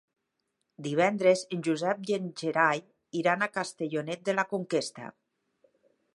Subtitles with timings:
[0.85, 2.83] Divendres en Josep i en Gerai
[3.21, 5.13] iran a Castellonet de la Conquesta.